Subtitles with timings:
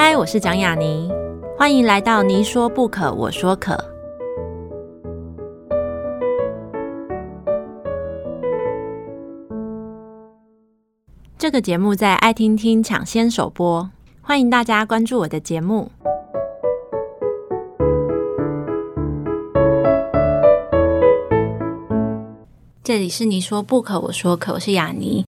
[0.00, 1.10] 嗨，我是蒋雅妮，
[1.58, 3.76] 欢迎来到你说不可，我说可。
[11.36, 13.90] 这个节目在爱听听抢先首播，
[14.22, 15.90] 欢迎大家关注我的节目。
[22.84, 25.27] 这里是你说不可，我说可，我是雅妮。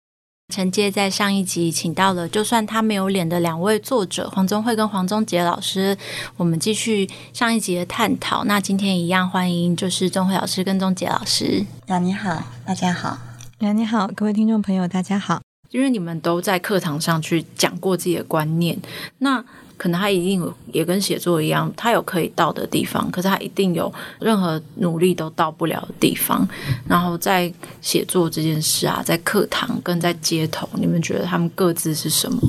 [0.53, 5.97] 承接在上一集，请到了就算他没有脸的两位作者黄宗慧跟黄宗杰老师，
[6.37, 8.43] 我们继续上一集的探讨。
[8.45, 11.65] 那今天一样欢迎就是宗慧老师跟宗杰老师。
[11.87, 13.17] 呀，你好，大家好。
[13.59, 15.41] 呀，你好，各位听众朋友大家好。
[15.71, 18.79] 因为你们都在课堂上去讲过自己的观念，
[19.17, 19.43] 那。
[19.77, 26.47] 可能他一定也跟写作一样，他有可以到的地方，可是他一定有任何努力都到不了的地方。
[26.87, 27.51] 然后在
[27.81, 32.39] 写作这件事啊，在课堂跟在街头，你们觉得他们各自是什么？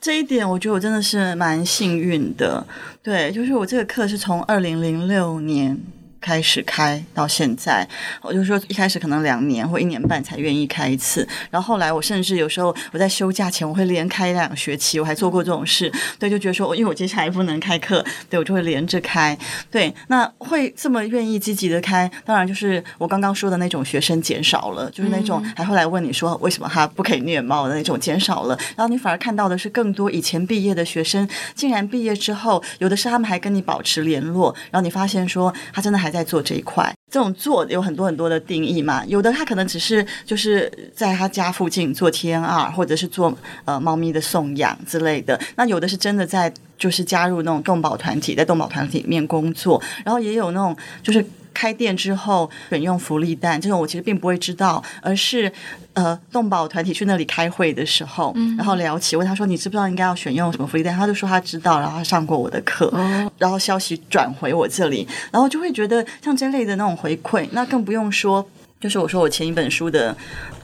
[0.00, 2.66] 这一点我觉得我真的是蛮幸运的。
[3.02, 5.78] 对，就是我这个课是从二零零六年。
[6.24, 7.86] 开始开到现在，
[8.22, 15.92] 我就说一开始可能两年或一年半才愿意开一次，然后后来我甚至有时候我在休假前我会连开两个学期，我还做过这种事。
[16.18, 19.36] 对，就觉得说，因为我接下来不能开课，对我就会连着开。
[19.70, 36.13] 对，那会这么愿意积极的开，当然就是我刚刚说的那种学生减少了，就是那种还会来问你说为什么他不可以虐猫的那种减少了，然后你反而看到的是更多以前毕业的学生，竟然毕业之后，有的是他们还跟你保持联络，然后你发现说他真的还。
[36.14, 39.04] 在做这一块，这种做有很多很多的定义嘛。
[39.06, 45.38] 有的他可能只是就是在他家附近做 TNR，或者是做呃猫咪的送养之类的。
[45.56, 49.82] 那有的是真的在就是加入那种动保团体，在动保团体里面工作。
[50.04, 51.24] 然后也有那种就是。
[51.54, 55.50] 开店之后选用福利蛋，这种我其实并不会知道，而是
[55.92, 68.44] 呃动保团体去那里开会的时候，嗯、然后聊起，问他说：“你知不知道应该要选用什么福利蛋？”他就说他知道，然后他上过我的课，哦、然后消息转回我这里，然后就会觉得像这类的那种回馈，那更不用说，
[68.80, 70.14] 就是我说我前一本书的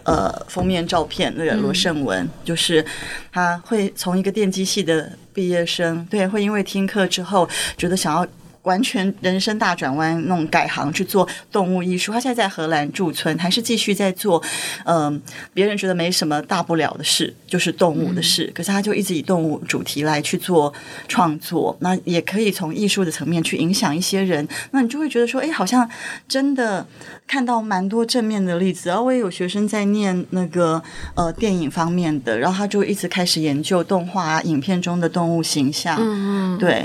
[0.03, 2.85] 呃封面照片那个罗胜文，嗯、就是
[3.33, 8.27] 他会从一个电机系的毕业生，对，会因为听课之后觉得想要。
[8.63, 12.13] 完全人生大转弯，那种改行去做动物艺术。
[12.13, 14.43] 他现在在荷兰驻村，还是继续在做，
[14.85, 15.21] 嗯、呃，
[15.55, 18.45] 别人觉得没什么大不了的事，就是动物的事。
[18.45, 20.73] 嗯、可是他就一直以动物主题来去做
[21.09, 24.47] 创作，那也可以从艺术的层面去影响一些人。
[24.73, 25.89] 那你就会觉得说，哎，好像
[26.29, 26.87] 真的
[27.27, 28.91] 看到蛮多正面的例子。
[28.91, 30.83] 然后我也有学生在念那个
[31.15, 36.85] 呃电影方面的，然后他就一直开始研究动画影片中的动物形象，嗯嗯，对，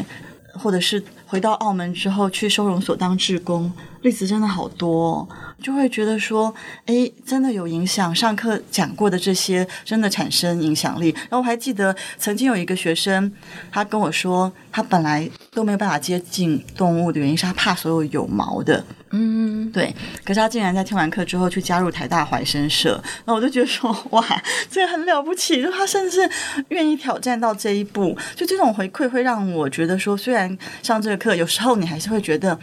[0.53, 1.03] 或者是。
[1.27, 3.71] 回到澳门之后，去收容所当志工，
[4.01, 5.27] 例子真的好多哦，
[5.61, 6.53] 就会觉得说，
[6.85, 8.13] 哎，真的有影响。
[8.13, 11.09] 上课讲过的这些，真的产生影响力。
[11.29, 13.31] 然后我还记得曾经有一个学生，
[13.71, 18.83] 他跟我说，他本来都没有办法接近动物的原因是他怕所有有毛的。
[19.17, 19.95] 嗯，对。
[20.25, 24.25] 可是他竟然在听完课之后去加入台大怀生社，那我就觉得说， 哇，
[24.69, 25.61] 这个很了不起。
[25.63, 26.29] 就他甚至
[26.67, 32.59] 愿意挑战到这一步，就这种回馈会让我觉得说，虽然上这个课有时候你还是会觉得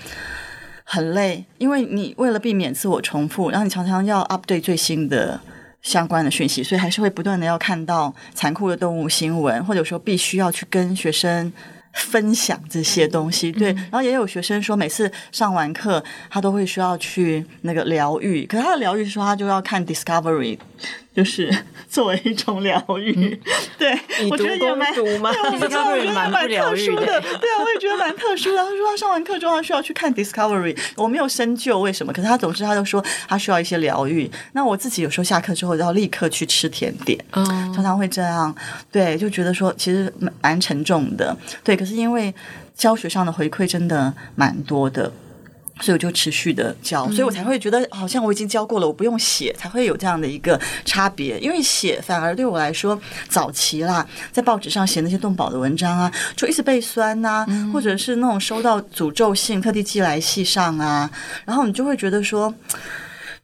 [0.85, 5.41] 很累，因为你为了避免自我重复，然后你常常要 update 最新的
[5.81, 11.51] 相关的讯息，所以还是会不断的要看到残酷的动物新闻，或者说必须要去跟学生。
[11.95, 20.59] 分享这些东西，对，然后也有学生说，每次上完课，他都会需要去那个疗愈，可是他的疗愈说，他就要看 Discovery。
[21.15, 21.53] 就是
[21.89, 23.99] 作为一种疗愈，嗯、对，
[24.31, 28.57] 我觉得也蛮，对，我觉得蛮特殊的，对啊，我也觉得蛮特殊的。
[28.57, 34.31] 他说他上完课之后，他需要去看 Discovery，我没有深究为什么，可是他总之他就说他需要一些疗愈。
[34.53, 38.55] 那我自己有时候下课之后要立刻去吃甜点，嗯，常常会这样，
[38.91, 42.35] 对，就觉得说其实蛮沉重的，对，可是因为
[42.75, 45.13] 教学上的回馈真的蛮多的。
[45.81, 51.39] 所以我就持续的教，所以我才会觉得好像我已经教过了，我不用写，才会有这样的一个差别。
[51.41, 61.11] 因为写反而对我来说，早期啦，在报纸上写那些动保的文章啊，就一直被酸呐、啊，或者是那种收到诅咒信，特地寄来信上啊，
[61.45, 62.53] 然后你就会觉得说。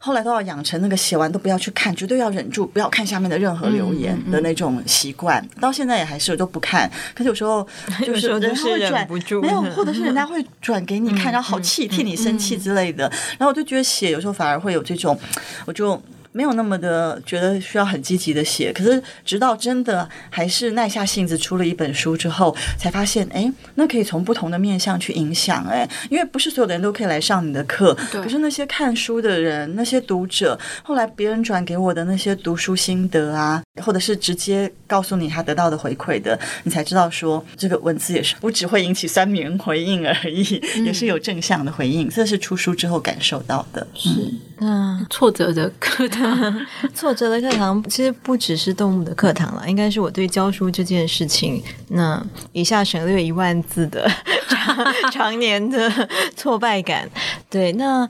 [0.01, 5.43] 后来都要养成那个写完都不要去看，绝对要忍住不要看下面的任何留言的那种习惯。
[5.43, 7.67] 嗯嗯、到现在也还是我都不看，可是有时候
[8.07, 13.11] 就是 人家会转，没有， 或者是人家会转给你看，然后好气，替你生气之类的。
[13.39, 15.19] 然后我就觉得写有时候反而会有这种，
[15.67, 16.01] 我就
[16.33, 18.73] 没有那么的觉得需要很积极的写。
[18.73, 25.65] 可是直到真的还是耐下性子出了一本书之后，才发现，哎，那可以从不同的面向去影响。
[25.67, 27.97] 哎，因为不是所有的人都可以来上你的课。
[28.11, 28.23] 对。
[28.23, 42.09] 可是那些看书的人，那些读者，后来别人转给我的那些读书心得啊，或者是直接告诉你他得到的回馈的，你才知道说这个文字也是不只会引起酸民回应而已，嗯、也是有正向的回应。
[42.09, 43.87] 这是出书之后感受到的。
[43.95, 44.11] 是，
[44.59, 54.11] 那挫折的课堂， 挫折的课堂其实不只是动物的课堂了，应该是我对教书这件事情，那一下省略一万字的
[54.49, 57.09] 常，常年的挫败感。
[57.49, 58.09] 对，那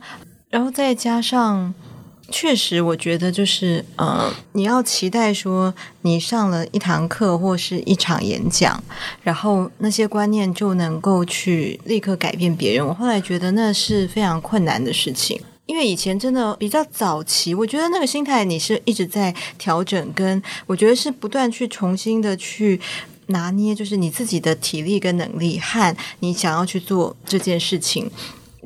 [0.51, 1.75] 然后再加上。
[2.31, 5.73] 确实，我觉得就是呃，你要期待说
[6.03, 8.79] 你上了一堂课或是一场演讲，
[9.23, 12.87] 然后那些观念就能够去立刻改变别人。
[12.87, 22.81] 我后来觉得那是非常困难的事情，因为以前真的比较早期，我觉得那个心态你是一直在调整，跟我觉得是不断去重新的去
[23.27, 28.11] 拿捏，就是你自己的体力跟能力和你想要去做这件事情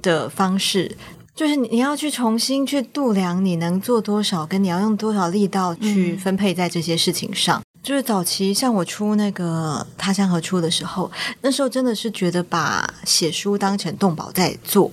[0.01, 0.97] 的方式。
[1.35, 7.61] 就是你要去重新去度量你能做多少，跟你要用多少力道去分配在这些事情上。
[7.61, 11.11] 嗯、就是早期像我出那个《他乡何处》的时候，
[11.41, 14.89] 那时候真的是觉得把写书当成动保在做，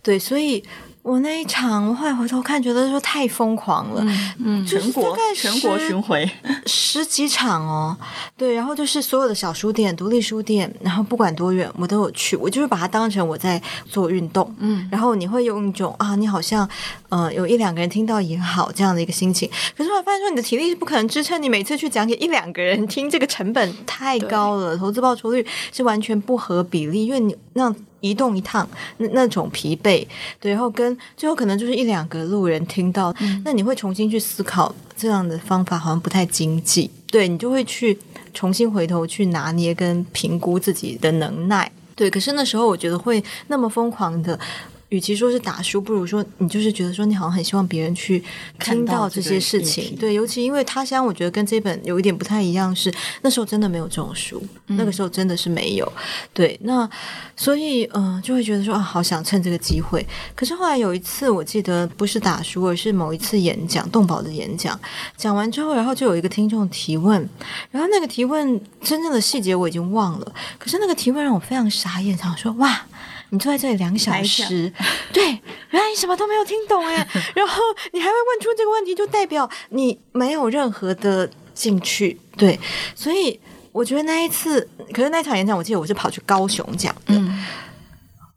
[0.00, 0.62] 对，所以。
[1.10, 4.00] 我那一场，我后来回头看，觉得说太疯狂了。
[4.04, 6.30] 嗯，嗯就是大概全国巡回
[6.66, 7.96] 十几场哦，
[8.36, 12.36] 对，然后就是所有的小书店、独立书店，然后不管多远，我都有去。
[12.36, 16.68] 我就是把它当成我在做运动，嗯，然后你会用一种啊，你好像
[17.08, 19.50] 呃有一两个人听到也好这样的一个心情。
[19.76, 27.74] 可是我发现说，你的体力是不可能支撑你每次去讲给一两个人听，这个成本太高了，投资报酬率是完全不合比例，因为你那。
[28.02, 28.66] 移动一趟，
[28.96, 30.02] 那那种疲惫，
[30.40, 37.98] 对，然后跟最后可能就是一两个路人听到，嗯、那你会重新去思考这样的方法好像不太经济，对，你就会去
[38.32, 42.08] 重新回头去拿捏跟评估自己的能耐，对。
[42.08, 44.40] 可是那时候我觉得会那么疯狂的。
[44.90, 48.22] 与其说是打书，不如说你就是觉得说你好像很希望别人去
[48.58, 52.92] 听到这些事情，对，尤其因为他乡，我觉得跟这本有一点不太一样，是
[53.22, 55.92] 那时候真的没有这种书，嗯、那个时候真的是没有，
[56.34, 56.88] 对，那
[57.36, 60.04] 所以嗯、呃，就会觉得说啊，好想趁这个机会。
[60.34, 64.78] 可是后来有一次，我记得不是打书，而是某一次演讲，动保的演讲，
[65.16, 67.28] 讲完之后，然后就有一个听众提问，
[67.70, 72.86] 然后那个提问真正的细节我已经忘了，可是那个提问让我非常傻眼，想说哇。
[73.32, 74.72] 你坐在这里两小时，
[75.12, 75.24] 对，
[75.70, 76.94] 原来你什么都没有听懂哎，
[77.34, 77.62] 然后
[77.92, 82.58] 你还会问出这个问题，就代表你没有任何的兴趣，对，
[82.94, 83.38] 所以
[83.70, 87.44] 我觉得那一次，可是那场演讲，我记得我是跑去高雄讲的，嗯，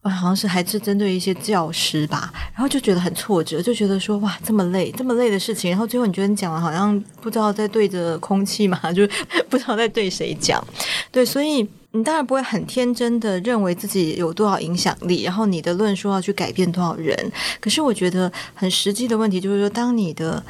[0.04, 9.08] 好像是还是针对一些教师吧，然后就觉得很挫折，就觉得说哇，这么累，这么累的事情，然后最后你觉得你讲了好像不知道在对着空气嘛，就
[9.50, 10.64] 不知道在对谁讲，
[11.12, 11.68] 对，所以。
[11.96, 17.16] 你当然不会很天真的认为自己有多少影响力，然后你的论述要去改变多少人。
[17.60, 20.44] 可是我觉得很实际的问题就是说，当你的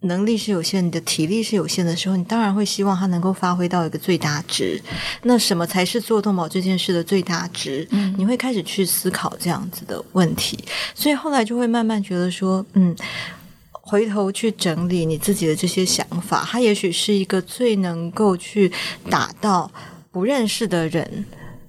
[0.00, 4.82] 能力是有限，你的体力是有限的时候，你当然会希望它能够发挥到一个最大值。
[5.22, 7.86] 那什么才是做动保这件事的最大值？
[7.92, 10.58] 嗯，你会开始去思考这样子的问题。
[10.96, 12.92] 所以后来就会慢慢觉得说，嗯，
[13.70, 18.72] 回头去整理你自己的这些想法，它也许是一个最能够去
[19.08, 19.70] 达到。
[20.12, 21.24] 不认识的人，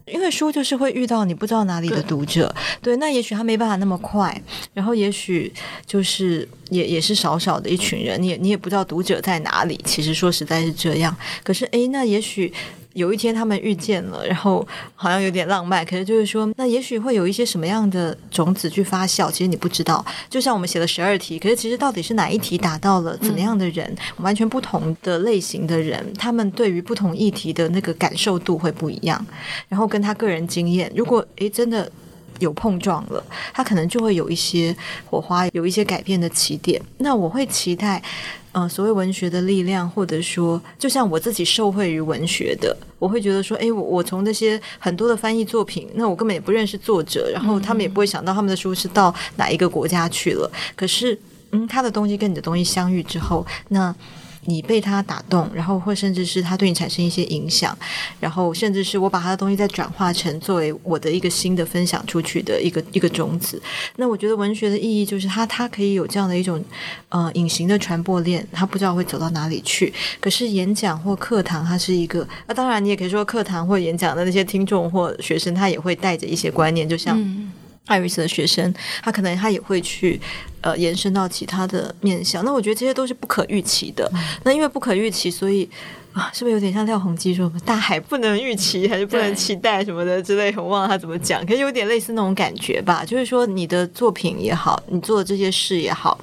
[0.05, 4.39] 因为书就是会遇到你不知道哪里的读者，对，那也许他没办法那么快，
[4.73, 5.51] 然后也许
[5.87, 9.79] 就是也也是少少的一群人，你也你也不知道读者在哪里。
[9.85, 12.53] 其实说实在是这样，可是诶，那也许。
[12.93, 20.03] 有一天他们遇见了，然后好像有点浪漫，可是就是说，那也许会有一些什么样的种子去发酵，其实你不知道。
[20.29, 29.25] 就像我们写了十二题，可是其实到底是哪一题打到了怎么样的人，完全不同的类型的人，他们对于不同议题的那个感受度会不一样。
[29.67, 31.91] 然后跟他个人经验，如果诶真的
[32.39, 33.23] 有碰撞了，
[33.53, 34.75] 他可能就会有一些
[35.09, 36.81] 火花，有一些改变的起点。
[36.97, 38.01] 那我会期待。
[38.55, 50.47] 嗯，所谓文学的力量，或者说，就像我自己受惠于文学的，我会觉得说，诶，我我从那些很多的翻译作品，那我根本也不认识作者，然后他们也不会想到他们的书是到哪一个国家去了。
[50.75, 53.95] 可是，嗯，他的东西跟你的东西相遇之后，那。
[54.45, 57.77] 你被他打动，然后或甚至是他对你产生一些影响，
[58.19, 63.61] 然后甚至是我把他的东西再转化成作为我的一个新的分享出去的一个一个种子。
[63.95, 66.63] 那我觉得文学的意义就是它它可以有这样的一种
[67.09, 69.93] 呃隐形的传播链，它不知道会走到哪里去。
[70.19, 77.17] 可是演讲或课堂，它是一个那当然你也可以说课堂或演讲的那些听众或学生，他也会带着一些观念，就像
[77.85, 80.19] 艾瑞斯的学生，他可能他也会去。
[80.61, 82.45] 呃延伸到其他的面向。
[82.45, 84.09] 那我觉得这些都是不可预期的。
[84.13, 85.69] 嗯、那因为不可预期，所以。
[86.13, 90.53] 啊，是不是有点像廖鸿基说“大海不能预期，还是不能期待”什么的之类？
[90.55, 93.03] 我忘了他怎么讲，可是有点类似那种感觉吧。
[93.03, 96.19] 就是说，你的作品也好，你做的这些事也好，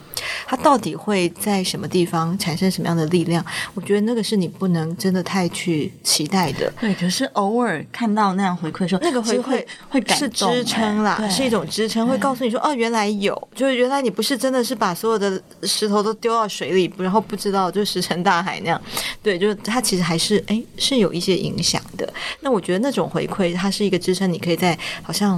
[0.47, 3.45] 它到底会在什么地方产生什么样的力量？
[3.75, 6.73] 我觉得那个是你不能真的太去期待的。
[6.81, 18.81] 对，可是偶尔看到那样回馈的时候，那个回馈会，会是支撑啦，是一种支撑，会告诉你说：“哦，原来有，就是原来你不是真的是把所有的石头都丢到水里，然后不知道就石沉大海那样。”
[19.23, 19.91] 对，就是他。
[19.91, 22.09] 其实还是哎，是有一些影响的。
[22.43, 25.33] 那我觉得那种回馈，它是一个支撑，你可以再好像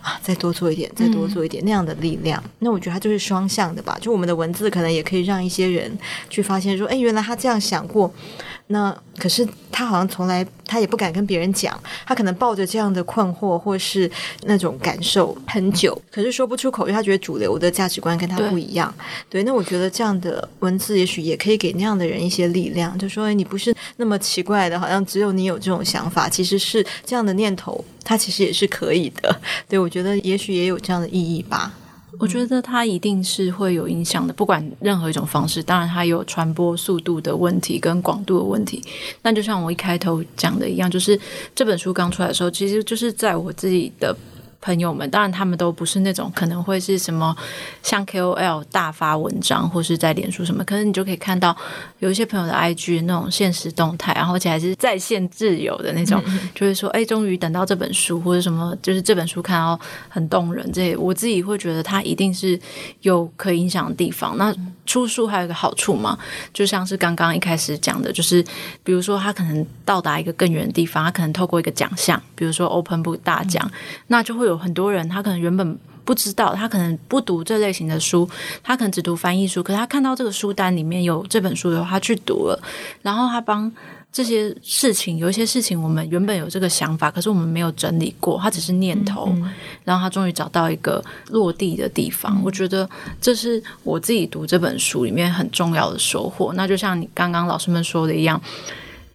[0.00, 2.42] 啊，再多做一点，再多做一点那样的力量。
[2.42, 3.98] 嗯、那我觉得它就是双向的吧。
[4.00, 5.94] 就我们的文字可能也可以让一些人
[6.30, 8.10] 去发现说，哎，原来他这样想过。
[8.68, 14.10] 那可是他好像从来他也不敢跟别人讲，他可能抱着这样的困惑或是
[14.42, 18.94] 那种感受很久，可是说不出口，因为他觉得主流的价值观跟他不一样。
[19.30, 29.40] 对，对，那我觉得这样的文字也许也可以给那样的人一些力量，就说你不是那么奇怪的，好像只有你有这种想法，其实是这样的念头，它其实也是可以的。
[29.66, 31.72] 对，我觉得也许也有这样的意义吧。
[32.18, 35.62] 我觉得它一定是会有影响的，不管任何一种方式。
[35.62, 38.82] 当然，它有传播速度的问题跟广度的问题。
[39.22, 41.18] 那就像我一开头讲的一样，就是
[41.54, 44.16] 这本书刚出来的时候，其实就是在我自己的。
[44.60, 47.34] 朋友们，当然他们都不是那种可能会是什么
[47.82, 51.56] 像 KOL 大发文章，或是在脸书什么，可是你就可以看到
[52.00, 62.58] 有一些朋友的 IG 那种现实动态，然后而且还是在线自由的那种，嗯、就会说，哎，终于等到这本书或者什么，就是这本书看到很动人，这些我自己会觉得它一定是
[63.02, 64.36] 有可以影响的地方。
[64.36, 64.54] 那
[64.88, 66.18] 出书还有一个好处嘛，
[66.54, 68.42] 就像是刚刚一开始讲的，就是
[68.82, 73.70] 比如说他可能到达一个更远的地方，他可能透过一个奖项，比如说 Open Book 大奖，
[74.06, 78.28] 那就会有很多人，他可能原本不知道，他可能不读这类型的书，
[78.62, 82.58] 他可能只读翻译书，可是他看到这个书单里面有这本书的话，他去读了，
[83.02, 83.70] 然后他帮。
[84.10, 89.26] 这些事情，有一些事情，我们原本有这个想法，可是我们没有整理过，它只是念头。
[89.28, 89.52] 嗯嗯、
[89.84, 92.88] 然后他终于找到一个落地的地方，嗯、我觉得
[93.20, 96.52] 这是我自己读这本书里面很重要的收获。
[96.54, 98.40] 那就像你刚刚老师们说的一样，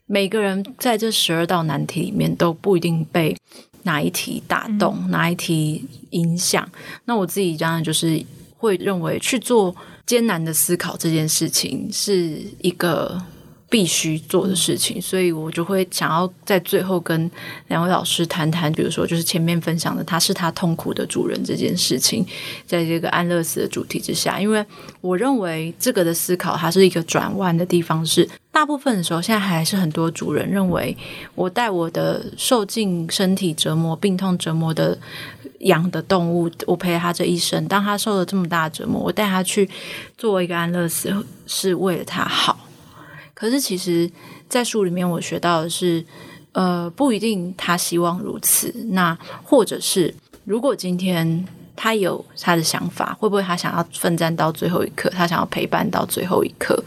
[0.06, 3.36] 每个人在这十二道难题里面都不一定被
[3.82, 6.66] 哪一题打动，嗯、哪一题影响。
[7.06, 8.24] 那我自己当然就是
[8.56, 13.22] 会认为去做艰难的思考这件事情是一个。
[13.74, 17.32] 必须做的事情，所以我就会想要在最后跟
[17.70, 22.24] 两位老师谈谈，比如说就是前面分享的他是他痛苦的主人这件事情，
[22.68, 24.64] 在这个安乐死的主题之下，因为
[25.02, 30.96] 我认为这个的思考它是一个转弯的地方，是大部分的时候现在还是很多主人认为
[31.34, 34.96] 我带我的受尽身体折磨、病痛折磨的
[35.62, 39.68] 养的动物，我陪他这一生，当他受了这么大的折磨，我带他去
[40.16, 41.12] 做一个安乐死
[41.48, 42.63] 是为了他好。
[43.34, 44.10] 可是，其实，
[44.48, 46.06] 在书里面我学到的是，
[46.52, 48.74] 呃，不一定他希望如此。
[48.92, 50.14] 那或者是，
[50.46, 55.10] 如果今天他有他的想法，会不会他想要奋战到最后一刻？
[55.10, 56.82] 他想要陪伴到最后一刻？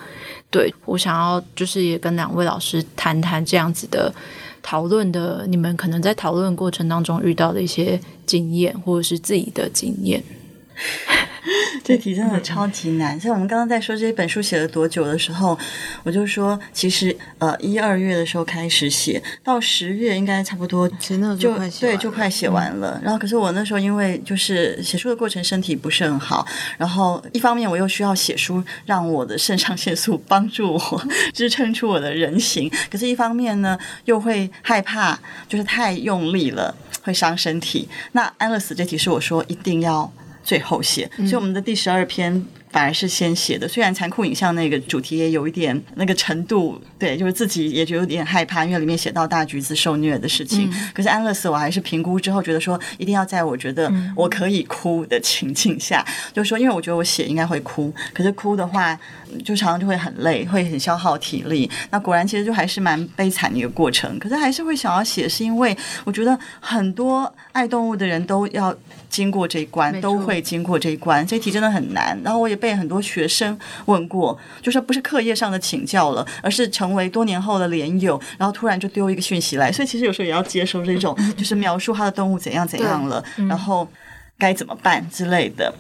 [0.49, 4.15] 对，我想要就是也跟两位老师谈谈这样子的
[4.63, 10.23] 讨论的，你们可能在讨论过程当中遇到的一些经验，或者是自己的经验。
[11.85, 13.19] 这题真的超级难。
[13.21, 15.59] 像我们刚刚在说这本书写了多久的时候，
[16.03, 23.01] 我就说，其实呃一二月的时候开始写，到十月应该差不多就，就对就快写完了。
[23.03, 37.89] 然后可是我那时候因为就是写书的过程身体不是很好，然后一方面我又需要写书，让我的肾上腺素帮助我 支撑出我的人形，可是一方面呢又会害怕，就是太用力了会伤身体。
[38.13, 40.13] 那安乐死这题是我说一定要。
[40.47, 42.43] 最后写，所以我们的第十二篇。
[42.69, 50.69] 反而是先写的，虽然残酷影像那个主题也有一点那个程度，对，就是自己也觉得有点害怕，因为里面写到大橘子受虐的事情。
[50.71, 58.99] 嗯、可是安乐死，我还是评估之后觉得说，一定要在我觉得我可以哭的情境下，嗯、就是说，因为我觉得我写应该会哭，可是哭的话，
[59.45, 61.69] 就常常就会很累，会很消耗体力。
[61.91, 64.17] 那果然其实就还是蛮悲惨的一个过程。
[64.21, 68.73] 可是还是会想要写，是因为我觉得很多爱动物的人都要
[69.09, 71.27] 经过这一关，都会经过这一关。
[71.27, 72.17] 这题真的很难。
[72.23, 72.77] 然后我也被。
[72.77, 83.89] 很多学生问过，就说不是课业上的请教了，而是成为多年后的连友，然后突然就丢一个讯息来，所以其实有时候也要接受这种， 就是描述他的动物怎样怎样了，嗯、然后
[84.37, 85.73] 该怎么办之类的。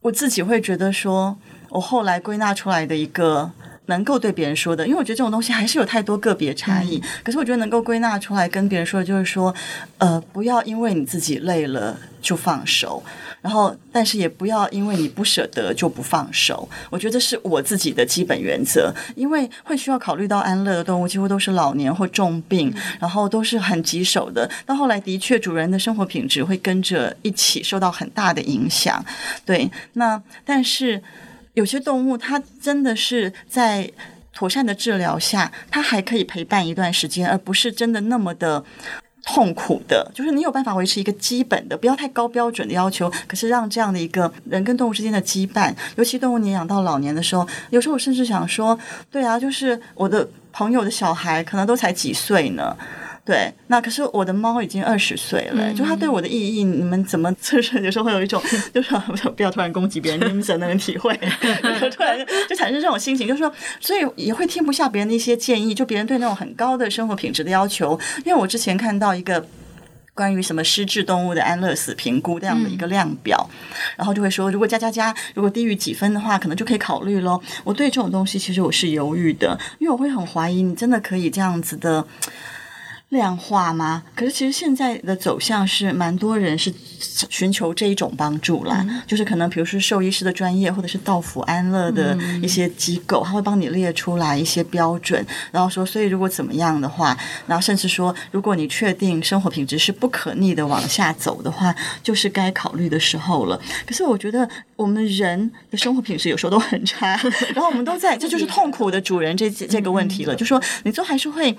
[0.00, 1.36] 我自己会觉得说，
[1.68, 3.50] 我后来归纳出来的一个
[3.86, 6.98] 能够对别人说的，因为我觉得这种东西还是有太多个别差异。
[6.98, 9.54] 嗯、可是我觉得能够归纳出来跟别人说的，就是说，
[9.96, 13.02] 呃，不要因为你自己累了就放手，
[13.40, 16.68] 然后但是也不要因为你不舍得就不放手。
[16.90, 22.70] 我觉得这是我自己的基本原则，因为会需要考虑到安乐的动物几乎都是老年或重病，
[23.00, 24.46] 然后都是很棘手的。
[24.66, 29.02] 到后来的确主人的生活品质会跟着一起受到很大的影响。
[29.46, 31.02] 对，那但是。
[31.58, 33.90] 有些动物，它真的是在
[34.32, 38.64] 妥善的治疗下，它还可以陪伴一段时间，而不是真的那么的
[39.24, 40.08] 痛苦的。
[40.14, 48.78] 就是你有办法维持一个基本的，不要太高标准的要求，可是让这样的一个人跟动物之间的羁绊，尤其动物你养到老年的时候，有时候我甚至想说，
[49.10, 52.76] 对啊，就是我的朋友的小孩可能都才几岁呢。
[53.28, 58.42] 对，那可是我的猫已经二十岁了，嗯、就它对我的意义，你们怎么就是 有时候会有一种，
[58.72, 58.94] 就是
[59.36, 61.14] 不要突然攻击别人，你们怎能体会？
[61.94, 62.18] 突然
[62.48, 68.00] 就产生这种心情，就是说，所以也会听不下别人的一些建议，就别人对那种很高的生活品质的要求。
[68.24, 69.46] 因为我之前看到一个
[70.14, 77.38] 关于什么失智动物的安乐死评估这样的一个量表，嗯、然后就会说，如果加加加，如果低于几分的话，可能就可以考虑喽。
[77.62, 82.06] 我对这种东西其实我是犹豫的，因为我会很怀疑，你真的可以这样子的。
[83.10, 84.02] 量化吗？
[84.14, 86.70] 可是其实现在的走向是，蛮多人是
[87.30, 88.84] 寻求这一种帮助啦。
[88.86, 103.58] 嗯、就是可能比如说兽医师的专业，或者是到府安乐的一些机构，他会帮你列出来一些标准，然后说，所以如果怎么样的话，然后甚至说，如果你确定生活品质是不可逆的往下走的话，就是该考虑的时候了。
[103.86, 104.46] 可是我觉得
[104.76, 107.18] 我们人的生活品质有时候都很差，
[107.54, 111.56] 然后我们都在，这就是痛苦的主人这这个问题了，就说你都还是会。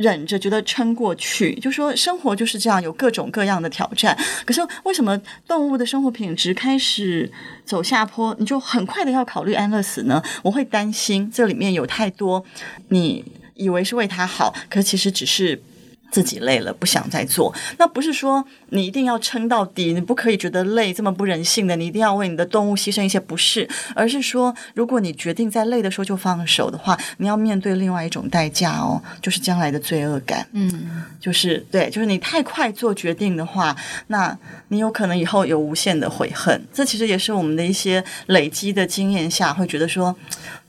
[0.00, 4.16] 忍着，觉得撑过去，就说生活就是这样，有各种各样的挑战。
[4.46, 7.30] 可是为什么动物的生活品质开始
[7.66, 10.22] 走下坡，你就很快的要考虑安乐死呢？
[10.42, 12.42] 我会担心这里面有太多
[12.88, 13.22] 你
[13.54, 15.62] 以为是为它好，可其实只是。
[16.10, 17.54] 自己累了，不想再做。
[17.78, 30.46] 那不是说你一定要撑到底，你不可以觉得累这么不人性的，你一定要为你的动物牺牲一些，不是，而是说，如果你决定在累的时候就放手的话，你要面对另外一种代价哦，就是将来的罪恶感。
[30.52, 33.76] 嗯，就是对，就是你太快做决定的话，
[34.08, 34.36] 那
[34.68, 36.60] 你有可能以后有无限的悔恨。
[36.72, 40.14] 这其实也是我们的一些累积的经验下会觉得说，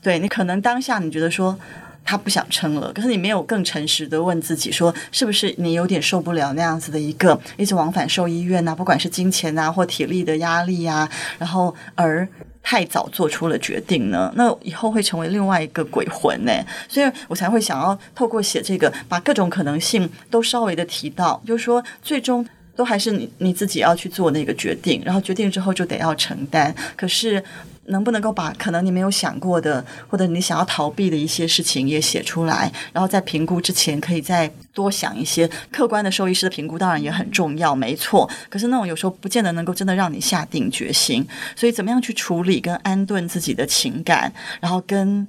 [0.00, 1.58] 对，你可能当下你觉得说。
[2.04, 12.28] 他不想撑了，可是你没有更诚实的问自己说，是不是你有点受不了那样子的一个一直往返兽医院啊，不管是金钱啊或体力的压力啊，然后而
[12.62, 14.32] 太早做出了决定呢？
[14.36, 16.52] 那以后会成为另外一个鬼魂呢？
[16.88, 26.74] 所以我才会想要透过写这个，把各种可能性都稍微的提到，就是说最终都还是你你自己要去做那个决定，然后决定之后就得要承担。
[26.96, 27.42] 可是。
[27.86, 35.50] 能不能够把可能你没有想过的，或者你想要逃避的一些事情也写出来，然后在评估之前可以再多想一些。
[35.70, 38.30] 客观的兽医师的评估当然也很重要，没错。
[38.48, 41.26] 可是那种有时候不见得能够真的让你下定决心。
[41.56, 45.26] 所以怎么样去处理跟安顿自己的情感，然后跟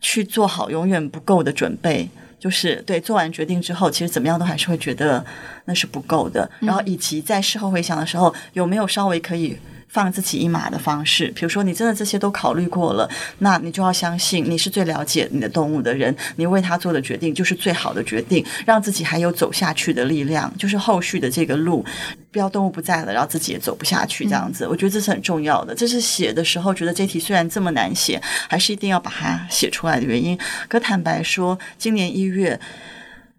[0.00, 2.08] 去做好永远不够的准备，
[2.40, 5.24] 就是对做完决定之后，其实怎么样都还是会觉得
[5.66, 6.50] 那是不够的。
[6.58, 9.56] 然后以及在事后回想的时候，有没有稍微可以。
[9.92, 13.06] 放自己一马的方式，比如说你真的这些都考虑过了，
[13.40, 21.84] 那你就要相信你是最了解你的动物的人，你为他做的决定就是最好的决定，让自己还有走下去的力量，就是后续的这个路，
[22.30, 24.64] 不要动物不在了，然后自己也走不下去这样子。
[24.64, 30.38] 嗯、我觉得这是很重要的，这是写的时候觉得这题虽然这么难写，还是一定要把它写出来的原因。
[30.68, 32.58] 可坦白说，今年一月。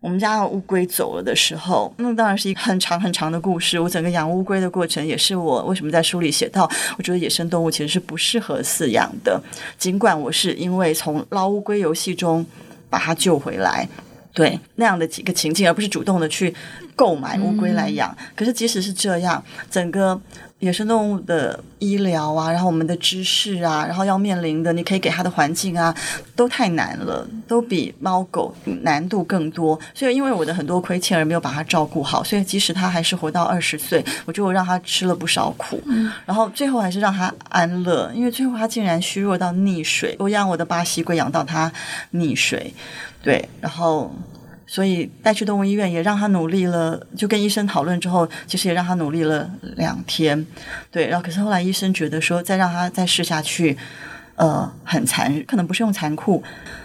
[0.04, 3.80] 我们家的乌龟走了的时候，那当然是一个很长很长的故事。
[3.80, 9.42] 我整个养乌龟的过程，也是我为什么在书里写到，我觉得野生动物其实是不适合饲养的。
[9.78, 12.46] 尽管我是因为从捞乌龟游戏中
[12.90, 13.88] 把它救回来，
[14.34, 16.54] 对那样的几个情境，而不是主动的去
[16.98, 18.14] 购买乌龟来养。
[18.36, 20.20] 可是即使是这样，整个。
[20.64, 25.94] 野生动物的医疗啊，然后我们的知识啊，然后要面临的，你可以给它的环境啊，
[26.38, 29.78] 都太难了，都比猫狗难度更多。
[29.94, 35.84] 所以，因为我的很多亏欠而没有把它照顾好，所以即使它还是活到二十岁，我就让它吃了不少苦，
[36.26, 40.16] 然后最后还是让它安乐，因为最后它竟然虚弱到溺水。
[40.18, 41.70] 我养我的巴西龟养到它
[42.14, 42.74] 溺水，
[43.22, 44.10] 对，然后。
[44.66, 50.46] 所以带去动物医院也让他努力了，就跟医生讨论之后，其实也让他努力了两天，
[50.90, 51.08] 对。
[51.08, 53.78] 然后可是后来医生觉得说，再让他再试下去，
[54.36, 56.44] 呃，很残，可能不是用残酷，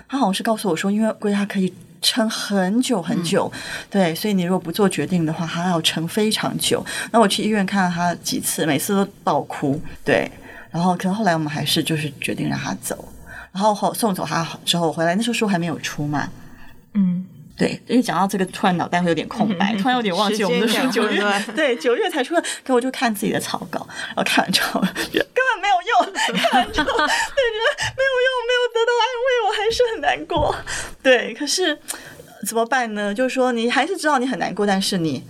[0.08, 3.60] 他好像是告诉我说，因为龟它可以撑很久很久，嗯、
[3.90, 6.84] 对，所以你如果不做决定的话，它要撑非常久。
[7.10, 10.30] 那我去医院看了他几次，每次都爆哭，对。
[10.70, 13.08] 然后可是后来我们还是就是决定让他走。
[13.50, 16.47] 然后后送走他之后回来，那时候书还没有出嘛，嗯。
[17.58, 21.20] 对，因为讲到这个，突然脑袋会有点空白，突然有点忘记我们的书九月，
[21.56, 30.54] 对，九月才出的，可我就看自己的草稿，然后看完之后觉得根本没有用，看完之后对，觉得没有用，没有得到安慰，我还是很难过。
[31.02, 31.78] 对，可是
[32.46, 33.12] 怎么办呢？
[33.12, 35.24] 就是说你还是知道你很难过，但是你。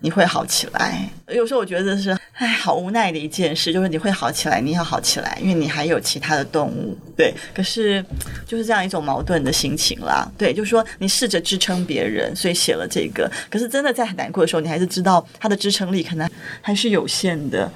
[0.00, 1.08] 你会好起来。
[1.28, 7.34] 有时候我觉得是，哎，好无奈的一件事，就是你会好起来，你要好起来，因为你还有其他的动物，对。
[7.54, 8.04] 可是
[8.46, 13.30] 就是这样一种矛盾的心情啦，对，就是说你试着支撑别人，所以写了这个。
[13.48, 16.28] 可是真的在很难过的时候，你还是知道它的支撑力可能
[16.60, 17.70] 还是有限的。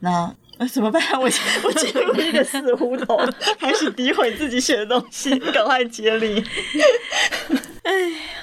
[0.00, 1.02] 那那怎么办？
[1.14, 3.16] 我我进入一个死胡同，
[3.60, 6.44] 开始诋毁自己写的东西，赶快接力。
[7.88, 7.94] 哎，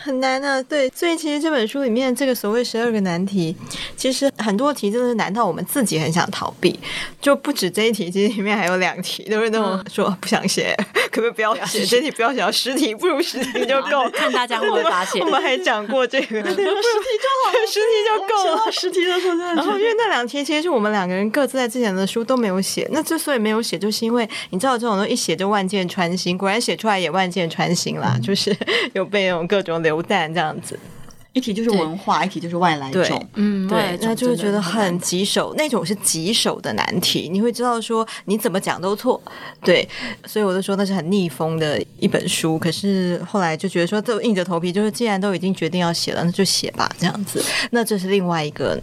[0.02, 0.60] 很难啊。
[0.64, 3.56] 对，所以其实这本书里面这个所谓十二个难题，
[3.96, 6.80] 其实很多题真的是难到我们自己很想逃避。
[7.22, 10.76] 就不止这一题，其实里面还有两题都是那种说不想写，
[11.12, 11.86] 可不可以不要写？
[11.86, 14.10] 这题不要写，十题不如十题就够。
[14.18, 15.22] 看大家会不会发现。
[15.22, 19.54] 我们还讲过这个， 十题就好， 十题就够了，十题的时候真的。
[19.54, 22.88] 然后因为那两题其实是我们两个人各自在之前的书都没有写。
[22.92, 28.58] 那之所以没有写，就是因为你知道这种东西一写就万箭穿心，果然写出来也万箭穿心啦，就是
[28.94, 29.35] 有被。
[29.48, 30.78] 各种流弹这样子，
[31.34, 39.22] 一提就是文化，一提就是外来种，嗯，对，那就会觉得很棘手，那种是棘手的难题，你会知道说你怎么讲都错，
[39.62, 39.88] 对，
[40.26, 42.58] 所以我就说那是很逆风的一本书。
[42.60, 47.44] 可是后来就觉得说，都硬着头皮，就是既然都已经决定要写了，那就写吧，这样子。
[47.72, 48.82] 那这是另外一个。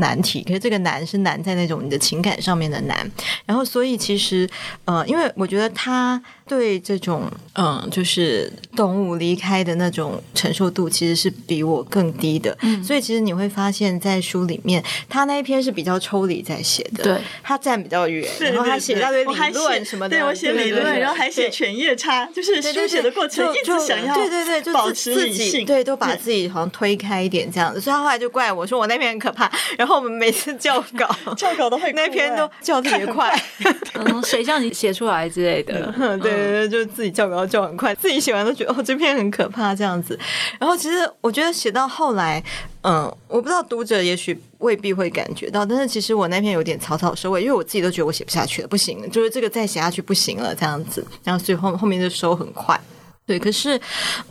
[0.00, 3.10] 难题，可是这个难是难在那种你的情感上面的难，
[3.44, 4.48] 然后所以其实，
[4.84, 12.56] 呃，因为我觉得他对这种，嗯、呃，就是动物离开的那种承受度，其实是比我更低的。
[12.62, 29.88] 嗯，所以其实你会发现在书里面，他那一篇是比较抽离在写的，对，他站比较远，然后他写一大堆理论什么的，对我写理论，然后还写犬夜叉，就是书写的过程一直想要对对对，就保持理性，对，都把自己好像推开一点这样子，所以他后来就怪我说我那篇很可怕，然后。
[29.88, 33.34] 然后我们每次校稿，校稿都会 那篇都校特别快，
[33.96, 35.90] 嗯，谁叫你写出来之类的？
[36.20, 36.37] 对
[36.68, 40.18] 就自己校稿校很快，自己写完都觉得哦，这篇很可怕这样子。
[40.58, 42.42] 然后其实我觉得写到后来，
[42.82, 51.06] 嗯，我不知道读者也许未必会感觉到，但是其实我那篇有点草草收尾，因为我自己都觉得我写不下去了，不行，就是这个再写下去不行了这样子。
[51.24, 52.78] 然后所以后后面就收很快，
[53.26, 53.38] 对。
[53.38, 53.80] 可是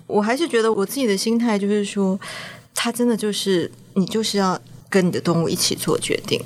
[0.06, 2.20] 我还是觉得我自己的心态就是说，
[2.74, 4.60] 他真的就是你就是要。
[4.90, 6.42] 跟你的动物一起做决定，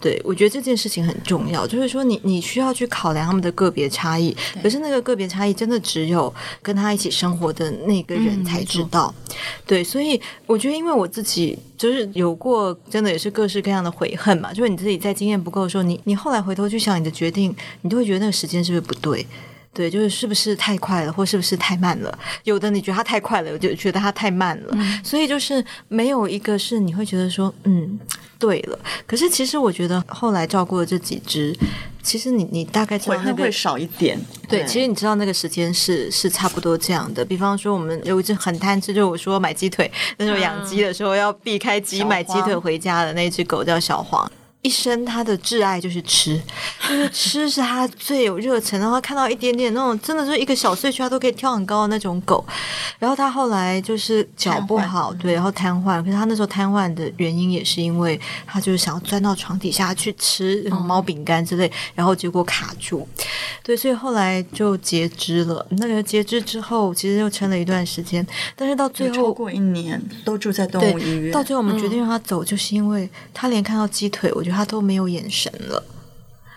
[0.00, 1.66] 对，我觉得这件事情很重要。
[1.66, 6.32] 就是说你，你你需要去考量他们的个别差异，可是那个个别差异真的只有
[6.62, 9.12] 跟他一起生活的那个人才知道。
[9.28, 9.34] 嗯、
[9.66, 14.52] 对，所以我觉得，因为我自己就是有过，真的也是各式各样的悔恨嘛。
[14.52, 19.26] 就是你自己在经验不够的时候，你你后来回头去想你的决定，你都会觉得那个时间是不是不对？
[19.72, 22.18] 对，就是是不是太快了，或是不是太慢了？
[22.44, 24.68] 有的你觉得它太快了，我就觉得它太慢了。
[24.72, 27.98] 嗯、所以就是没有一个是你会觉得说，嗯，
[28.38, 28.78] 对了。
[29.06, 31.56] 可是其实我觉得后来照顾的这几只，
[32.02, 34.18] 其实你你大概知道那个会少一点。
[34.48, 37.24] 对，其实你知道那个时间是是差不多这样的。
[37.24, 44.28] 比方说，我们有一只很贪吃，就我说买鸡腿，那时候养鸡的时候要避开鸡，买鸡腿回家的那只狗叫小黄。
[44.62, 46.40] 一生他的挚爱就是吃，
[46.88, 48.78] 就是吃是他最有热忱。
[48.80, 52.44] 然后看到一点点那种，真的是一个小碎屑，他都可以跳很高的那种狗。
[52.98, 56.02] 然后他后来就是脚不好，对，然后瘫痪。
[56.02, 63.06] 可是他那时候瘫痪的原因也是因为他就是想要钻到床底下去吃猫饼干之类，然后结果卡住。
[63.62, 65.64] 对，所以后来就截肢了。
[65.70, 71.30] 那个截肢之后，其实又撑了一段时间，但是到最后超过一年都住在动物医院。
[71.30, 74.58] 到最后我们决定让他走，就是因为他连看到鸡腿，我觉得。
[74.58, 75.84] 他都没有眼神了。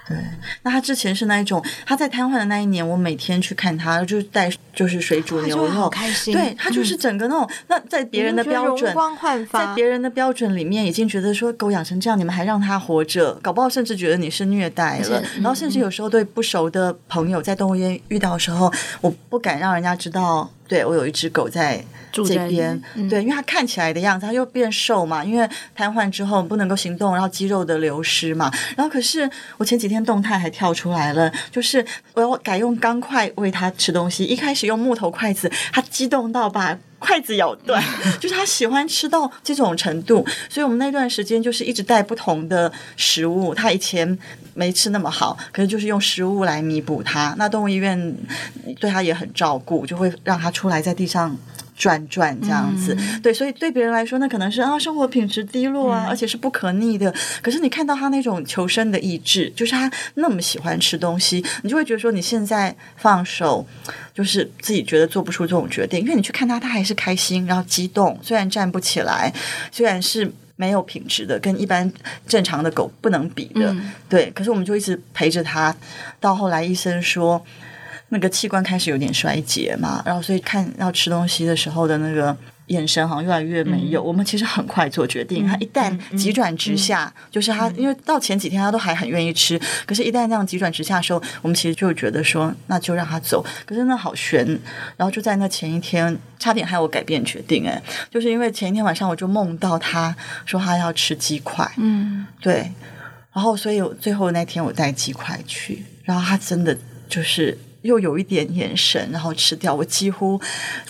[0.08, 0.18] 对，
[0.64, 6.34] 那他之前是那一种，他在瘫痪的那一年，我每天去看他，就带就是水煮牛肉，开心。
[6.34, 15.24] 对，他就是整个那种，嗯、那在别人的标准，光焕发在别人的标准里面，已经觉得说狗养成这样，你们还让它活着，搞不好甚至觉得你是虐待了。
[15.36, 21.84] 然后甚至有时候对不熟的朋友在动物园遇到的时候，我不敢让人家知道，对我有一只狗在。
[22.14, 28.52] 这边、嗯、对，因为它看起来的样子，它又变瘦嘛，因为瘫痪之后不能够行动，然后肌肉的流失嘛。
[28.76, 37.82] 然后可是我前几天动态还跳出来了，就是我要改用钢筷喂它吃东西，一开始用木头筷子，它激动到把筷子咬断，
[38.20, 40.28] 就是他喜欢吃到这种程度。
[40.50, 44.20] 所以我们那段时间就是一直带不同的食物，他以前
[44.54, 47.34] 没吃那么好，可是就是用食物来弥补它。
[47.38, 48.16] 那动物医院
[48.80, 51.38] 对他也很照顾，就会让他出来在地上。
[51.74, 52.96] 转转这样子。
[53.00, 57.12] 嗯、对，所以对别人来说，那可能是啊，生活品质低落啊，嗯、而且是不可逆的。
[57.42, 63.66] 可是你看到他那种求生的意志，就是他那么喜欢吃东西，你就会觉得说，你现在放手，
[64.14, 69.34] 就是自己觉得做不出这种决定，因为你去看他，他还是开心，然后激动，虽然站不起来，
[69.72, 70.32] 虽然是。
[70.62, 71.92] 没有品质的，跟一般
[72.28, 74.30] 正常的狗不能比的，嗯、对。
[74.36, 75.76] 可是我们就一直陪着它，
[76.20, 77.44] 到后来医生说
[78.10, 82.38] 那个器官开始有点衰竭嘛，然后所以看要吃东西的时候的那个。
[82.72, 84.02] 眼神好像越来越没有。
[84.02, 93.46] 嗯、我们其实很快做决定，嗯、他一旦急转直下，嗯、就是他，因为到前几天他都还很愿意吃，嗯、可是，一旦这样急转直下的时候，我们其实就觉得说，那就让他走。
[93.66, 94.46] 可是那好悬，
[94.98, 97.68] 然后就在那前一天，差点害我改变决定。
[97.68, 102.72] 哎，就是因为前一天晚上我就梦到他说他要吃鸡块，嗯，对，
[103.34, 106.78] 然后所以最后那天我带鸡块去，然后他真的
[107.10, 107.58] 就是。
[107.82, 110.40] 又有一点眼神，然后吃掉，我几乎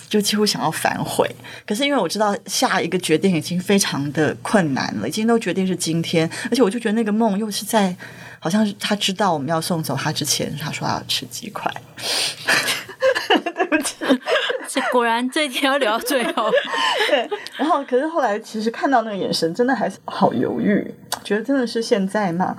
[0.08, 1.28] 就几乎想要反悔。
[1.66, 7.94] 可是因为我知道下一个决定已经非常的困难了，已经都决定是今天，而且我就觉得那个梦又是在，
[8.38, 11.72] 好像是他知道我们要送走他之前，他说他要吃鸡块。
[13.28, 13.96] 对不起，
[14.92, 16.50] 果然这一天要留到最后。
[17.08, 20.86] 对，然后可是后来其实看到那个眼神，真的还是好犹豫，
[21.24, 22.54] 觉得真的是现在吗？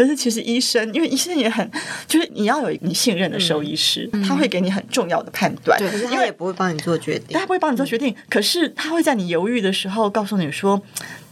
[0.00, 1.70] 可是其实医生，因为医生也很，
[2.08, 5.78] 就是你要有你信任的兽医师，嗯、他会给你很重要的判断。
[5.78, 8.08] 对，他也不会帮你做决定，他不会帮你做决定。
[8.08, 10.80] 嗯、可是他会在你犹豫的时候告诉你说。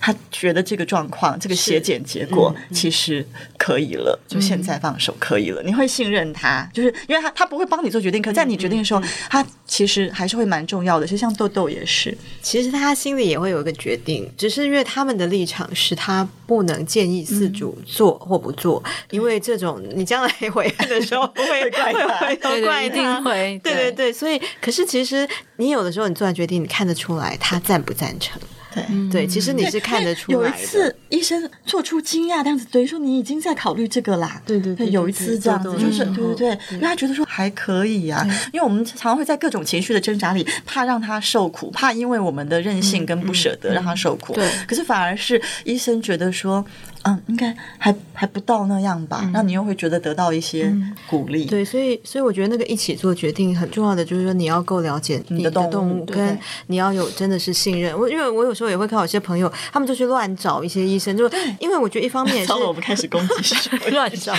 [0.01, 5.63] 他觉得这个状况，这个血检结果其实可以了，嗯、就现在放手可以了。
[5.63, 11.07] 嗯、你会信任他，就是因为他他不会帮你做决定，可在你决定的时候，他其实还是会蛮重要的。
[11.07, 24.13] 其实像豆豆也是，其实他心里也会有一个决定，只是因为他们的立场是他不能建议饲主做或不做，嗯、因为这种你将来回来的时候不 会怪他，会都怪一定会，对对对。
[24.13, 28.41] 所以，可是其实你有的时候你做完决定，你看得出来他赞不赞成。
[28.75, 30.57] 对对，其实你是看得出来的。
[30.57, 34.41] 有一次，医生做出惊讶的样子，等于说你已经在考虑这个啦。
[34.45, 38.27] 对对对，有一次这样子，就是对对对，因为他觉得说还可以啊。
[38.53, 44.35] 因为我们常常会在各种情绪的挣扎里，怕让他受苦，怕因为我们的任性跟不舍得让他受苦。
[44.35, 46.65] 对，可是反而是医生觉得说。
[47.09, 49.29] 嗯，应该还还不到那样吧？
[49.33, 50.75] 那、嗯、你又会觉得得到一些
[51.09, 51.45] 鼓励。
[51.45, 57.99] 嗯、对，所以所以我觉得那个一起做决定很重要的，就是说你要够了解你的动物，跟你要有真的是信任。
[57.99, 63.55] 我因为我有时候也会看到有些朋友，他们就去乱找一些医生，就因为我觉得一方面是我们开始攻击
[63.91, 64.35] 乱找，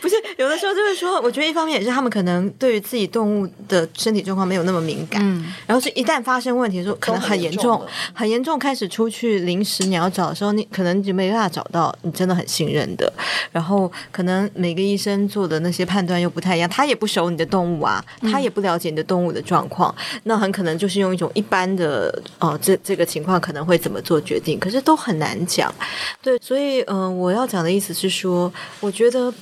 [0.00, 7.80] 不是有的时候就是说，我觉得一方面也是他们可能对于自己动物的身体状况没有那么敏感，嗯、然后是一旦发生问题的时候，可能很严重，
[8.12, 11.94] 很严重，开始出去临时你要找的时候，你可能就没办法找到。
[12.10, 13.12] 你真的很信任的，
[13.52, 25.72] 然后可能每个医生做的那些判断又不太一样，他也不熟你的动物啊，他也不了解你的动物的状况，嗯、那很可能就是用一种一般的哦，这这个情况可能会怎么做决定，可是都很难讲。
[26.20, 29.32] 对，所以嗯、呃，我要讲的意思是说，我觉得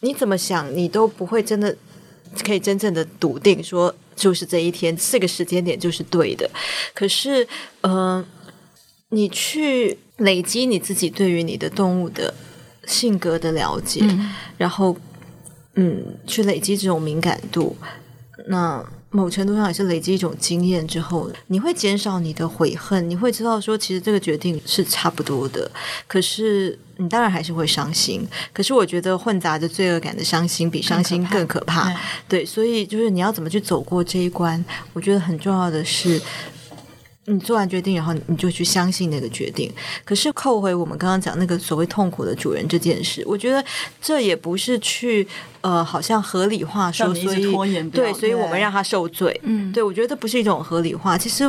[0.00, 1.74] 你怎么想，你都不会真的
[2.44, 6.48] 可以真正的笃定说，就是这一天这个时间点就是对的。
[6.94, 7.42] 可是
[7.80, 8.24] 嗯、呃，
[9.10, 9.98] 你去。
[10.18, 12.34] 累积你自己对于你的动物的
[12.86, 14.96] 性格的了解，嗯、然后
[15.76, 17.76] 嗯，去累积这种敏感度，
[18.48, 25.70] 那某程度上也是累积一种经验之后，你会减少你的悔恨，你会知道说其实这个决定是差不多的。
[26.08, 31.84] 可是你当然还是会伤心，可是我觉得混杂着罪恶感的伤心比伤心更可怕。
[31.84, 36.20] 可怕对，所以就是你要怎么去走过这一关，我觉得很重要的是。
[37.28, 39.72] 你做完决定，然后你就去相信那个决定。
[40.04, 43.64] 可是扣回我们刚刚讲那个所谓痛苦的主人这件事，我觉得
[44.00, 45.26] 这也不是去
[45.60, 49.38] 呃，好像合理化说，所以对，所以我们让他受罪。
[49.44, 51.18] 嗯，对，我觉得不是一种合理化。
[51.18, 51.44] 其实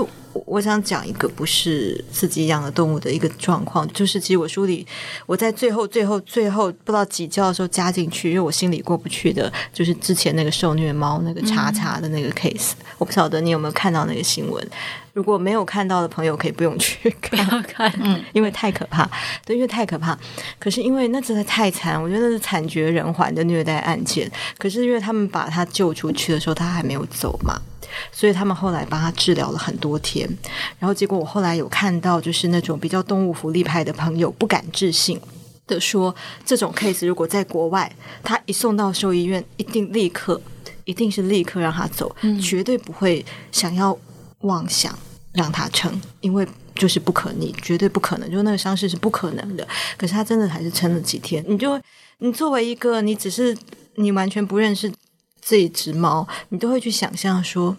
[0.46, 4.86] 我想讲一个不是自己养的动物的一个状况，就是其实我书里
[5.26, 14.68] 我在最后、最后、最后不知道几教的时候加进去，因为我心里过不去的，就是之前那个受虐猫那个查查的那个 case，嗯，我不晓得你有没有看到那个新闻。
[15.20, 19.06] 如果没有看到的朋友，可以不用去 看，不要看，嗯，因为太可怕，
[19.46, 20.18] 对，因为太可怕。
[20.58, 24.32] 可是因为那真的太惨，我觉得那是惨绝人寰的虐待案件。
[24.58, 27.62] 可是因为他们把他救出去的时候，他还没有走嘛，
[28.14, 30.26] 所以他们后来帮他治疗了很多天。
[30.80, 35.20] 然后结果我后来有看到，就是那种比较动物福利派的朋友不敢置信
[35.68, 37.92] 的说，这种 case 如果在国外，
[38.24, 40.42] 他一送到兽医院，一定立刻，
[40.86, 43.98] 一定是立刻让他走，嗯，绝对不会想要
[44.42, 44.98] 妄想。
[45.34, 49.68] 让他撑，因为就是不可逆，绝对不可能，就那个伤势是不可能的。
[49.98, 51.44] 可是他真的还是撑了几天。
[51.48, 51.80] 你就
[52.18, 53.56] 你作为一个，你只是
[53.96, 54.92] 你完全不认识
[55.42, 57.76] 这一只猫，你都会去想象说，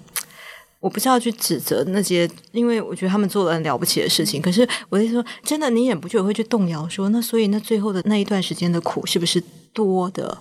[0.81, 4.41] 我不是要去指责那些，因为我觉得他们做了很了不起的事情。
[4.41, 9.43] 可是我在说，真的，你忍不住也会去动摇，说那所以那最后的那一段时间的苦是不是
[9.75, 10.37] 多的？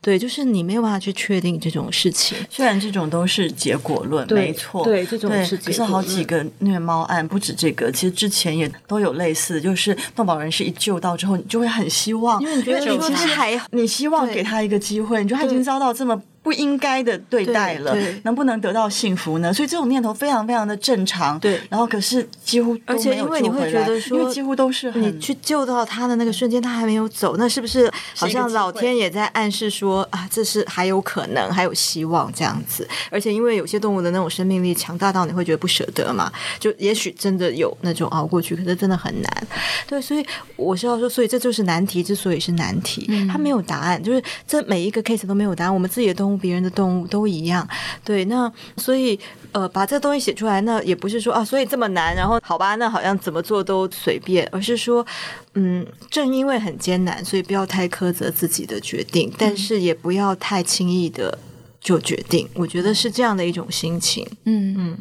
[0.00, 2.38] 对，就是你没有办法去确定这种事情。
[2.48, 5.64] 虽然这种都是结果论，没错，对，这种是结果论。
[5.66, 16.22] 可是好几个虐猫案不止这个，其实之前也都有类似，就是动保人士一救到之后，你就会很希望，因为你觉得你说他还，你希望给他一个机会，你觉得他已经遭到这么。
[16.42, 19.52] 不应该的对待了，能不能得到幸福呢？
[19.52, 21.38] 所以这种念头非常非常的正常。
[21.38, 32.88] 对，然后可是几乎而且因为你会觉得说，因为几乎都是你去救到他的那个瞬间，他还没有走，那是不是好像老天也在暗示说啊，这是还有可能，还有希望这样子？
[33.10, 39.46] 而且因为有些动物的那种生命力强大到你会觉得不舍得嘛，就也许真的有那种熬过去，可是真的很难。
[39.86, 40.26] 对，所以
[40.56, 45.72] 我是要说，所以这就是难题之所以是难题，它没有答案，就是这每一个 case 都没有答案。
[45.72, 47.02] 我们自己的动物，别人的动物。
[47.12, 47.68] 都一样，
[48.02, 49.18] 对，那所以
[49.52, 55.04] 呃，把这个东西写出来，那也不是说啊，所以这么难，然后好吧，那好像怎么做都随便，而是说，
[55.52, 61.36] 嗯，正因为很艰难，所以不要太苛责自己的决定，但是也不要太轻易的
[61.80, 64.26] 就决定，我觉得是这样的一种心情。
[64.44, 64.98] 嗯嗯，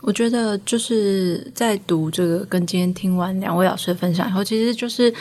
[0.00, 5.14] 我觉得就是在读这个，跟今天听完两位老师的分享以后，其实就是。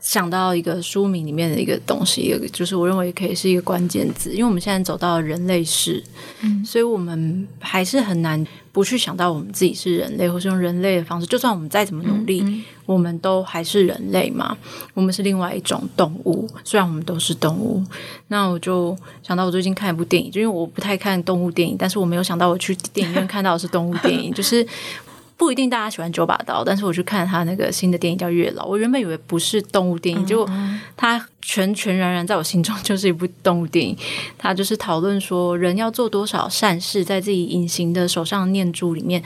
[0.00, 6.02] 想到一个书名里面的一个东西，一个就是我认为可以是一个关键字，因为我们现在走到了人类世，
[6.42, 11.26] 嗯，所以我们还是很难不去想到我们自己是人类，或是用人类的方式。
[11.26, 14.56] 就算我们再怎么努力，嗯嗯，我们都还是人类嘛，
[14.94, 16.48] 我们是另外一种动物。
[16.62, 17.82] 虽然我们都是动物，
[18.28, 24.64] 那我就想到我最近看一部电影，就因为我不太看动物电影，但是我没有想到我去电影院看到的是动物电影， 就是。
[25.38, 30.50] 不一定大家喜欢九把刀，但是我去看他那个新的电影叫《月老》，我原本以为不是动物电影，结果
[30.96, 33.96] 他全全然然在我心中就是一部动物电影。
[34.36, 39.22] 他就是讨论说，人要做多少善事，在自己隐形的手上念珠里面，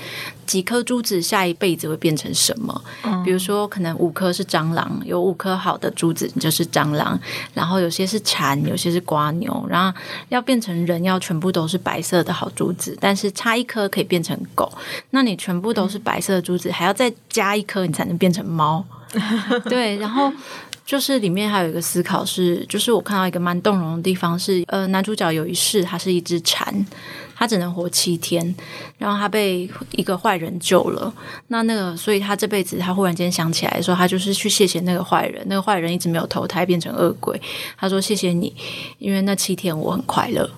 [0.53, 2.85] 几颗珠子下一辈子会变成什么？
[3.25, 7.19] 比如说，可能五颗是蟑螂，有五颗好的珠子你就是蟑螂；
[7.55, 9.67] 然后有些是蝉，有些是瓜牛。
[9.67, 14.71] 然后要变成人，要全部都是白色的好珠子，但是差一颗可以变成狗。
[15.09, 15.99] 那你全部都是。
[16.03, 18.85] 白色的珠子还要再加一颗，你才能变成猫。
[19.71, 20.33] 对，然后
[20.85, 26.75] 就是里面还有一个思考是，就是我看到一个蛮动容的地方是，呃，男主角有一世他是一只蝉，
[27.35, 28.55] 他只能活七天，
[28.99, 31.13] 然后他被一个坏人救了。
[31.49, 35.43] 那那个，所以他这辈子他忽然间想起来说，他就是去谢谢那个坏人。
[35.47, 37.41] 那个坏人一直没有投胎变成恶鬼，
[37.77, 38.55] 他说谢谢你，
[38.99, 40.51] 因为那七天我很快乐。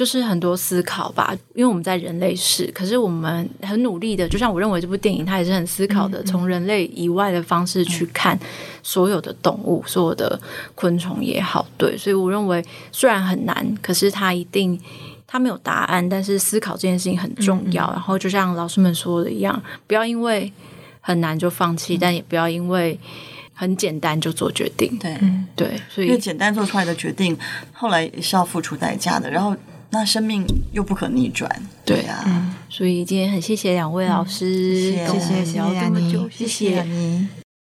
[0.00, 8.38] 就是很多思考吧，因为我们在人类世，可是我们很努力的，就像我认为这部电影，它也是很思考的，从人类以外的方式去看
[8.82, 10.40] 所有的动物，所有的
[10.74, 14.80] 昆虫也好，对，所以我认为虽然很难，可是它一定
[15.26, 17.86] 它没有答案，但是思考这件事情很重要。
[17.90, 20.50] 然后就像老师们说的一样，不要因为
[21.02, 22.98] 很难就放弃，但也不要因为
[23.52, 24.98] 很简单就做决定。
[24.98, 25.14] 对
[25.54, 27.36] 对，所以因为简单做出来的决定，
[27.74, 29.30] 后来也是要付出代价的。
[29.30, 29.54] 然后。
[29.90, 31.50] 那生命又不可逆转，
[31.84, 37.28] 对啊，嗯，所以今天很谢谢两位老师，谢谢，谢谢，聊这么久，谢谢，谢谢你。